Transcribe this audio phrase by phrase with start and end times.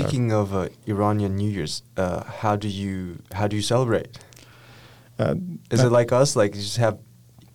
[0.00, 4.18] Speaking of uh, Iranian New Year's, uh, how do you how do you celebrate?
[5.18, 5.34] Uh,
[5.70, 6.34] Is it like us?
[6.36, 6.98] Like you just have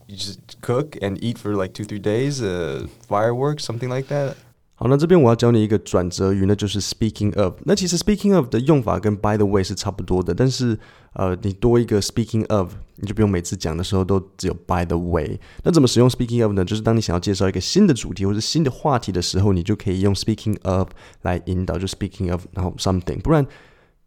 [0.08, 4.38] you just cook and eat for like two three days, uh, fireworks, something like that.
[4.81, 7.53] 好，那这边我要教你一个转折语，那就是 speaking of。
[7.66, 10.80] 那其实 speaking of 的用法跟 by the way 是差不多的，但是
[11.12, 15.38] 呃，你多一个 speaking of，你就不用每次讲的时候都只有 by the way。
[15.63, 16.63] 那怎么使用 speaking of 呢？
[16.63, 20.88] 就是当你想要介绍一个新的主题或者新的话题的时候，你就可以用 speaking of
[21.23, 23.20] 来引导，就 speaking of，然后 something。
[23.20, 23.43] 不然，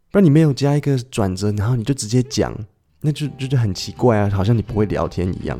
[0.09, 2.51] 不然你没有加一个转折，然后你就直接讲，
[3.01, 5.59] 那就就就很奇怪啊，好像你不会聊天一样。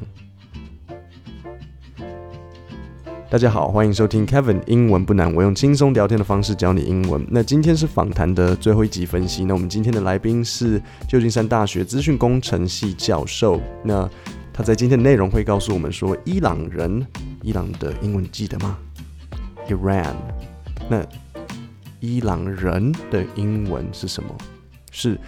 [3.33, 7.25] 大家好，欢迎收听 Kevin 英文不难，我用轻松聊天的方式教你英文。
[7.31, 9.43] 那今天是访谈的最后一集分析。
[9.43, 13.59] 那我们今天的来宾是旧金山大学资讯工程系教授。
[13.83, 14.07] 那
[14.53, 17.03] 他在今天的内容会告诉我们说，伊朗人，
[17.41, 18.77] 伊朗的英文记得吗
[19.67, 20.13] ？Iran。
[20.87, 21.03] 那
[22.01, 24.29] 伊朗人的英文是什么？
[24.91, 25.19] 是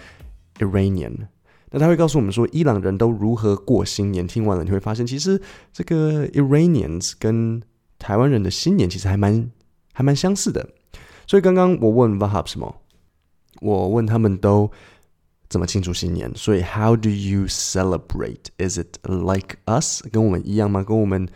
[0.60, 1.26] Iranian。
[1.72, 4.24] 那他会告诉我们说，伊朗人都如何过新年。
[4.28, 7.60] 听完了你会发现，其实这个 Iranians 跟
[8.05, 9.51] 台湾人的新年其实还蛮
[9.93, 10.67] 还蛮相似的，
[11.27, 12.75] 所以刚刚我问 Vahab 什么，
[13.61, 14.71] 我问他们都
[15.49, 18.45] 怎么庆祝新年，所以 How do you celebrate?
[18.57, 20.01] Is it like us？
[20.11, 20.83] 跟我们一样吗？
[20.83, 21.27] 跟我们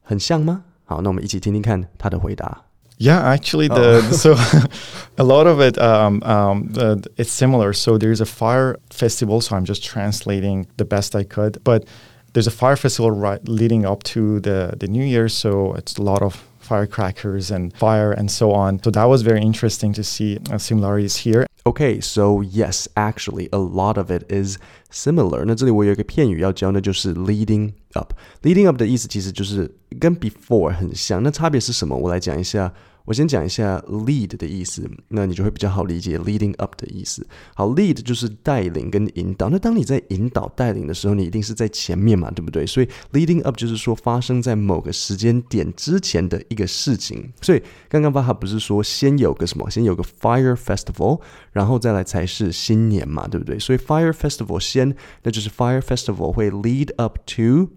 [0.00, 0.64] 很像吗？
[0.84, 2.64] 好，那我们一起听听看他的回答。
[2.98, 4.34] Yeah, actually, the so
[5.16, 7.72] a lot of it um, um, uh, it's similar.
[7.72, 9.40] So there's a fire festival.
[9.40, 11.84] So I'm just translating the best I could, but
[12.32, 15.28] there's a fire festival right leading up to the the New Year.
[15.28, 18.80] So it's a lot of firecrackers and fire and so on.
[18.82, 21.46] So that was very interesting to see uh, similarities here.
[21.64, 24.58] Okay, so yes, actually, a lot of it is
[24.90, 25.44] similar.
[25.44, 29.70] 那这里我有一个片语要教，那就是 leading up。leading up 的意思其实就是
[30.00, 31.22] 跟 before 很像。
[31.22, 31.96] 那差别是什么？
[31.96, 32.72] 我来讲一下。
[33.07, 37.25] 我先讲一下 lead 的意思，那你就会比较好理解 leading up 的意思。
[37.55, 39.47] 好，lead 就是带领跟引导。
[39.47, 42.67] 那当你在引导带领的时候，你一定是在前面嘛，对不对？
[42.67, 47.31] 所以 leading up 就是说发生在某个时间点之前的一个事情。
[47.41, 51.21] 所以刚刚巴哈不是说先有个什么，先有个 fire festival，
[51.53, 53.57] 然后再来才是新年嘛，对不对？
[53.57, 57.69] 所以 fire festival 先，那就是 fire festival 会 lead up to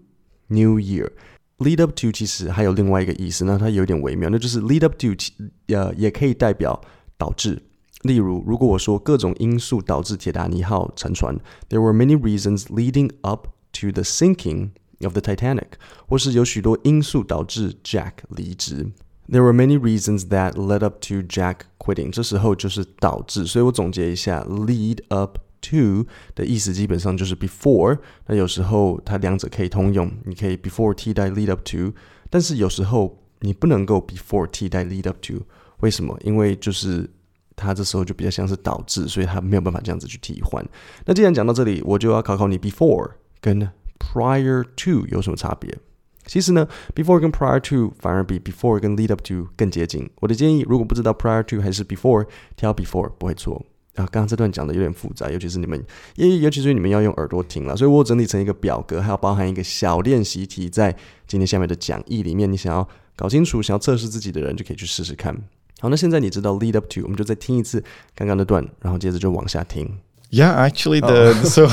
[0.47, 1.09] New Year。
[1.60, 5.08] lead up to 其实还有另外一个意思，那它有点微妙，那就是 lead up to
[5.74, 6.80] 呃也可以代表
[7.16, 7.62] 导致。
[8.02, 11.36] 例如，如果我说各种因素导致铁达尼号沉船，
[11.68, 14.70] there were many reasons leading up to the sinking
[15.02, 15.72] of the Titanic，
[16.06, 18.92] 或是有许多因素导致 Jack 离职。
[19.28, 22.12] There were many reasons that led up to Jack quitting。
[22.12, 26.05] 这时候就是导致，所以我总结一下，lead up to
[26.35, 27.97] 的意思基本上就是 before。
[28.27, 31.93] 那有时候它两者可以通用，你可以 before 替代 lead up to，
[32.29, 35.45] 但是有时候你不能够 before 替代 lead up to。
[35.79, 36.17] 为什么？
[36.23, 37.09] 因为就是
[37.55, 40.63] 它这时候就比较像是导致，所以它没有办法这样子去替换。
[41.05, 43.67] 那既然讲到这里，我就要考考你 before 跟
[43.97, 45.75] prior to 有什么差别？
[46.27, 50.07] 其实呢，before 跟 prior to 反而比 before 跟 lead up to 更接近。
[50.19, 53.65] 我的建议，如果不知道 prior to 还是 before，挑 before 不会错。
[53.94, 55.82] 啊，刚刚这段讲的有点复杂，尤其是你们，
[56.16, 60.94] 也尤其是你们要用耳朵听了，所以我整理成一个表格，还要包含一个小练习题，在
[61.26, 62.86] 今天下面的讲义里面，你想要
[63.16, 65.34] 搞清楚、想要测试自己的人，就可以去试试看。
[65.80, 67.82] 好，那现在你知道 lead up to，我们就再听一次
[68.14, 69.98] 刚刚的段，然后接着就往下听。
[70.28, 71.68] Yeah, actually, the so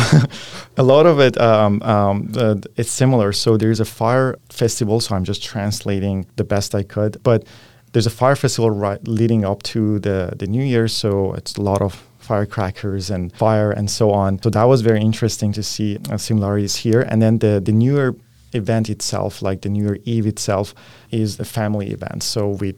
[0.75, 3.31] a lot of it um, um, uh, it's similar.
[3.33, 4.99] So there's a fire festival.
[4.99, 7.45] So I'm just translating the best I could, but
[7.92, 10.88] there's a fire festival right leading up to the the New Year.
[10.88, 14.40] So it's a lot of firecrackers and fire and so on.
[14.42, 17.00] So that was very interesting to see uh, similarities here.
[17.00, 18.14] And then the the New Year
[18.52, 20.74] event itself, like the New Year Eve itself,
[21.10, 22.22] is a family event.
[22.22, 22.74] So we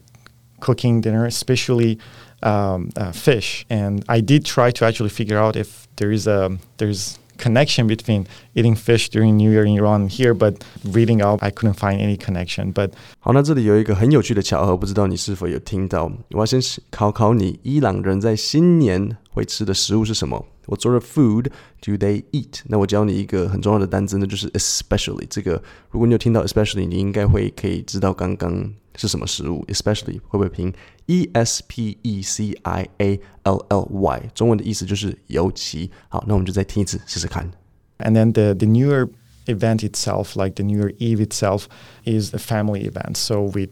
[0.59, 1.97] cooking dinner, especially
[2.43, 3.65] um, uh, fish.
[3.69, 8.24] And I did try to actually figure out if there is a there's connection between
[8.54, 12.00] eating fish during New Year in Iran and here, but reading up, I couldn't find
[12.00, 12.72] any connection.
[12.72, 16.10] But 好，那这里有一个很有趣的巧合，不知道你是否有听到？
[16.30, 20.46] 我要先考考你，伊朗人在新年会吃的食物是什么？
[20.66, 21.50] What sort of food
[21.80, 22.62] do they eat？
[22.66, 25.26] 那我教你一个很重要的单词，那就是 especially。
[25.30, 29.64] 这个如果你有听到 especially，你应该会可以知道刚刚 是什么食物。
[29.68, 30.72] especially 会不会拼
[31.06, 34.22] e s p e c i a l l y？
[34.34, 35.90] 中文的意思就是尤其。
[36.08, 37.50] 好，那我们就再听一次试试看。
[37.98, 39.08] and then the the New Year
[39.46, 41.68] event itself, like the New Year Eve itself,
[42.04, 43.16] is a family event.
[43.16, 43.68] So we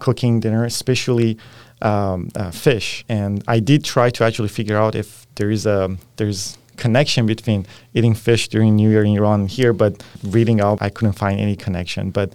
[0.00, 1.38] cooking dinner, especially
[1.80, 3.04] um, uh, fish.
[3.08, 7.66] And I did try to actually figure out if there is a there's connection between
[7.94, 11.40] eating fish during New Year in Iran and here, but reading up, I couldn't find
[11.40, 12.10] any connection.
[12.10, 12.30] But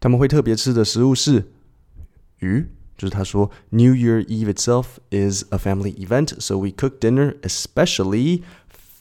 [0.00, 1.44] 他们会特别吃的食物是
[2.42, 2.66] 鱼，
[2.96, 8.42] 就是他说 New Year Eve itself is a family event, so we cook dinner, especially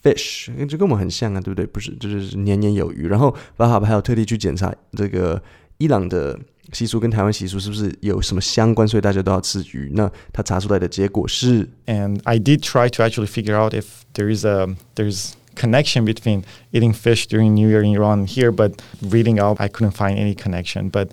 [0.04, 1.66] fish，这跟我们很像啊，对不对？
[1.66, 3.08] 不是，就是年年有余。
[3.08, 5.42] 然后 Vahab 还有特地去检查这个
[5.78, 6.40] 伊朗的
[6.74, 9.92] 习俗跟台湾习俗是不是有什么相关，所以大家都要吃鱼。
[9.94, 16.94] 那他查出来的结果是，and I did try to actually figure out if there is a there's connection between eating
[16.94, 20.90] fish during New Year in Iran here, but reading up, I couldn't find any connection.
[20.90, 21.10] But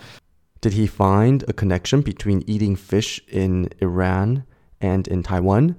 [0.61, 4.45] did he find a connection between eating fish in Iran
[4.81, 5.77] and in Taiwan?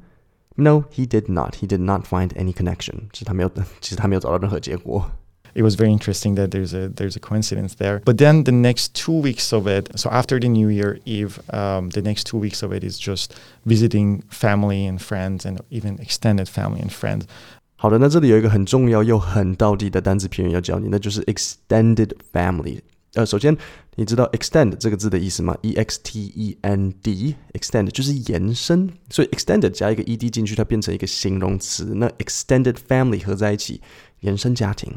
[0.57, 1.55] No, he did not.
[1.55, 3.09] He did not find any connection.
[3.11, 3.51] 其实他没有，
[3.81, 5.09] 其实他没有找到任何结果。
[5.55, 8.01] it was very interesting that there's a there's a coincidence there.
[8.05, 11.89] But then the next two weeks of it, so after the New Year Eve, um,
[11.91, 13.33] the next two weeks of it is just
[13.65, 17.23] visiting family and friends and even extended family and friends.
[17.77, 22.81] 好的，那这里有一个很重要又很道地的单词片语要教你，那就是 extended family。
[23.14, 23.56] 呃，首先
[23.96, 31.92] 你知道 extend 这个字的意思吗？e x t e n d，extend 就是延伸，所以 extended 加一个 ed 进去，它变成一个形容词。
[31.96, 33.80] 那 extended family 合在一起，
[34.20, 34.92] 延伸家庭。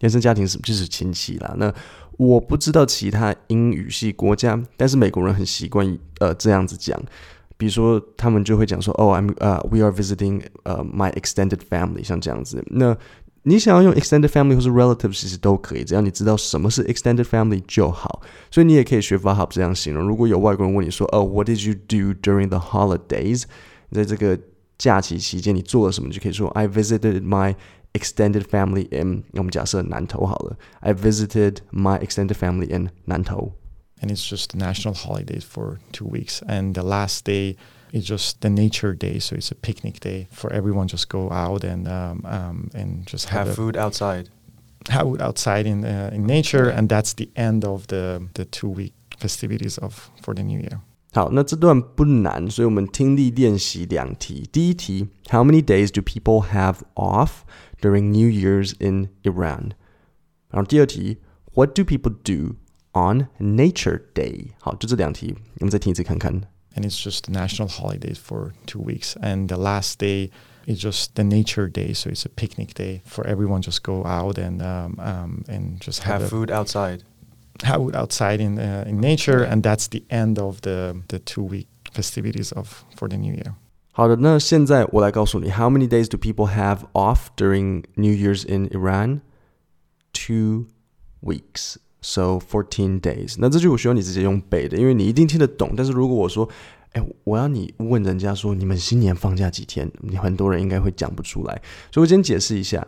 [0.00, 1.54] 延伸家庭是就是亲戚啦。
[1.56, 1.72] 那
[2.18, 7.00] 我不知道其他英语系国家，但是美国人很习惯呃这样子讲。
[7.58, 12.62] 比如说，他们就会讲说，哦，I'm 呃、uh,，we are visiting 呃、my extended family，像这样子。
[12.66, 12.94] 那
[13.45, 18.21] 你想要用 extended family 或是 relatives，其实都可以，只要你知道什么是 extended family 就好。
[18.51, 20.07] 所以你也可以学 Vahab 这样形容。
[20.07, 23.43] 如果有外国人问你说，哦，What did you do during the holidays？
[23.91, 24.39] 在这个
[24.77, 27.55] 假期期间你做了什么，就可以说 I visited my
[27.93, 33.53] extended family in 我们假设南投好了，I visited my extended family in 南投。
[34.01, 37.55] And it's just national holidays for two weeks, and the last day
[37.91, 40.87] is just the nature day, so it's a picnic day for everyone.
[40.87, 44.29] Just go out and um, um, and just have, have food outside.
[44.89, 48.69] Have food outside in uh, in nature, and that's the end of the the two
[48.69, 50.79] week festivities of for the new year.
[51.13, 54.47] 好，那这段不难，所以我们听力练习两题。
[54.49, 57.41] 第一题，How many days do people have off
[57.81, 59.71] during New Year's in Iran？
[60.49, 61.17] 然后第二题，
[61.53, 62.55] What do people do
[62.93, 64.51] on Nature Day？
[64.61, 66.43] 好，就这两题，我们再听一次看看。
[66.75, 70.29] And it's just national holidays for two weeks, and the last day
[70.65, 73.61] is just the nature day, so it's a picnic day for everyone.
[73.61, 77.03] Just go out and um, um, and just have, have food outside
[77.65, 81.67] out outside in uh, in nature, and that's the end of the the two week
[81.91, 83.53] festivities of for the new year.
[83.91, 89.19] 好的，那现在我来告诉你，How many days do people have off during New Year's in Iran?
[90.13, 90.67] Two
[91.21, 93.34] weeks, So fourteen days.
[93.40, 95.72] 那这句我需要你直接用背的，因为你一定听得懂。
[95.76, 96.48] 但是如果我说，
[96.92, 101.60] 哎，我要你问人家说你们新年放假几天，你很多人应该会讲不出来。
[101.90, 102.86] 所以我先解释一下，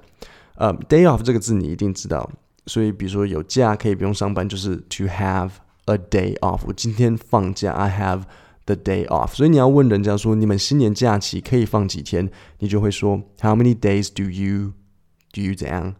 [0.55, 2.31] 呃，day off 这个字你一定知道。
[2.67, 5.51] 所以，比如说有假可以不用上班，就是 to have
[5.87, 6.61] a day off。
[6.67, 8.23] 我今天放假，I have
[8.67, 9.35] the day off。
[9.35, 12.31] 所以你要问人家说，你们新年假期可以放几天？
[12.59, 14.75] 你就会说，How many days do you
[15.33, 15.97] do you 怎样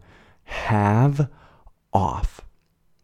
[0.67, 1.27] have
[1.91, 2.25] off？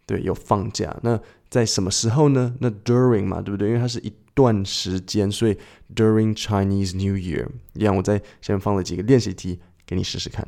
[0.07, 0.97] 对，有放假。
[1.03, 2.55] 那在什么时候呢？
[2.61, 3.69] 那 during 嘛，对不对？
[3.69, 5.57] 因为它是一段时间，所以
[5.95, 7.47] during Chinese New Year。
[7.75, 10.47] 一样，我在下面放了几个练习题给你试试看。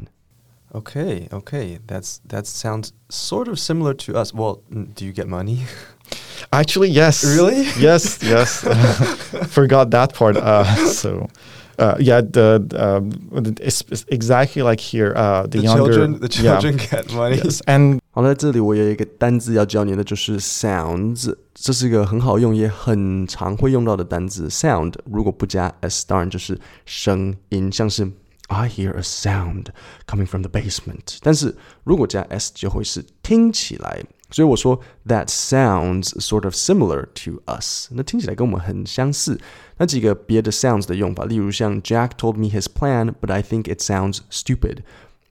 [0.72, 1.80] Okay, okay.
[1.86, 4.32] That's that sounds sort of similar to us.
[4.32, 5.66] Well, do you get money?
[6.50, 7.22] Actually, yes.
[7.24, 7.66] Really?
[7.78, 8.64] Yes, yes.
[9.48, 10.38] forgot that part.
[10.38, 11.28] Uh, so,
[11.78, 13.10] uh, yeah, the um,
[13.60, 15.12] it's, it's, exactly like here.
[15.14, 16.86] Uh, the, the younger children, the children yeah.
[16.86, 17.36] get money.
[17.36, 21.34] Yes, and 好，在这里我有一个单字要教你的，就是 sounds。
[21.54, 24.48] 这是一个很好用也很常会用到的单字。
[24.48, 28.10] sound 如果不加 s，当然就是声音，像是
[28.48, 29.66] I hear a sound
[30.06, 31.18] coming from the basement。
[31.22, 37.88] 但是如果加 s 就会是听起来，所以我说 that sounds sort of similar to us。
[37.92, 39.40] 那听起来跟我们很相似。
[39.78, 44.78] 那几个别的 sounds 的用法，例如像 Jack told me his plan, but I think it sounds stupid。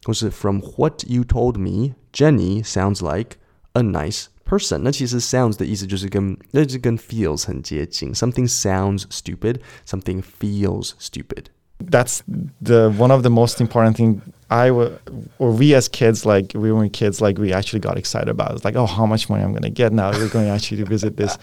[0.05, 3.37] 或是 From what you told me, Jenny sounds like
[3.73, 4.79] a nice person。
[4.83, 8.13] 那其实 sounds 的意思就是跟那就跟 feels 很接近。
[8.13, 11.45] Something sounds stupid, something feels stupid
[11.89, 12.23] that's
[12.61, 14.97] the one of the most important thing I w-
[15.39, 18.65] or we as kids like we were kids like we actually got excited about it's
[18.65, 21.37] like oh how much money I'm gonna get now we're going actually to visit this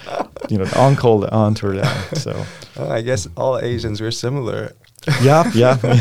[0.48, 2.44] you know the uncle the aunt or that so
[2.76, 4.72] well, I guess all Asians were similar
[5.22, 5.76] yeah yeah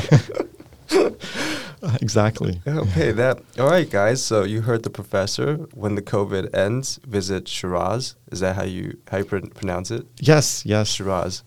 [2.01, 6.99] exactly okay that all right guys so you heard the professor when the COVID ends
[7.07, 11.43] visit Shiraz is that how you how you pr- pronounce it yes yes Shiraz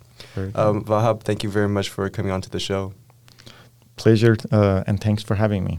[0.54, 2.92] um, Vahab, thank you very much for coming on to the show.
[3.96, 5.78] Pleasure, uh, and thanks for having me.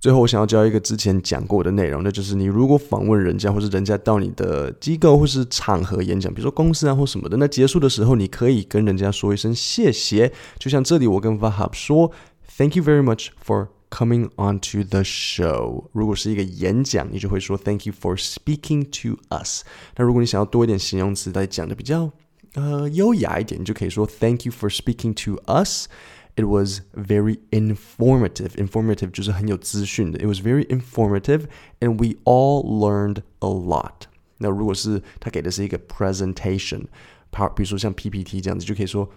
[0.00, 10.32] 最后，我想要教一个之前讲过的内容，那就是你如果访问人家，或是人家到你的机构或是场合演讲，比如说公司啊或什么的，那结束的时候，你可以跟人家说一声谢谢。
[10.58, 12.12] 就像这里，我跟 Vahab 说，
[12.56, 15.84] Thank you very much for coming onto the show。
[15.92, 19.62] 如果是一个演讲，你就会说 Thank you for speaking to us。
[19.96, 22.10] 那如果你想要多一点形容词来讲的比较
[22.54, 28.50] 呃优雅一点，你就可以说 Thank you for speaking to us。it was very informative.
[28.56, 30.18] Informative 就是很有资讯的。
[30.18, 31.44] It was very informative,
[31.80, 34.02] and we all learned a lot.
[34.38, 36.84] 那如果是他给的是一个 presentation，
[37.30, 39.08] 比如说像 PPT 这样子，就可以说，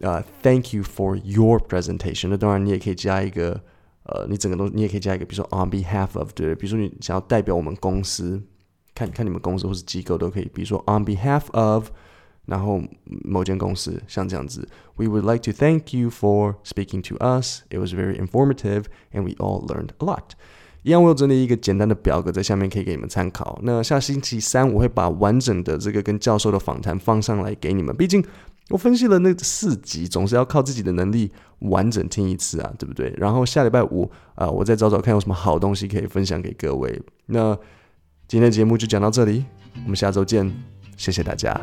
[0.00, 2.28] 呃、uh,，Thank you for your presentation。
[2.28, 3.60] 那当然你也可以加一个，
[4.03, 8.41] 呃，你整个都你也可以加一个，比如说 on behalf of，对，比如说你想要代表我们公司，
[8.93, 11.89] 看看你们公司或是机构都可以，比如说 on behalf of。
[12.45, 12.81] 然后
[13.23, 14.67] 某间公司像这样子
[14.97, 17.61] ，We would like to thank you for speaking to us.
[17.69, 20.31] It was very informative, and we all learned a lot.
[20.81, 23.57] 一样，我有整理一个简单的表格在下面可以给你们参考。
[23.63, 27.95] 那下星期三我会把完整的这个跟教授的访谈放上来给你们。
[27.95, 28.21] 毕竟
[28.69, 33.13] 我分析了那四集，总是要靠自己的能力完整听一次啊，对不对？
[33.17, 37.01] 然后下礼拜五啊、我再找找看有什么好东西可以分享给各位。
[37.27, 37.53] 那
[38.27, 39.45] 今天的节目就讲到这里，
[39.83, 40.51] 我们下周见，
[40.97, 41.59] 谢谢大家。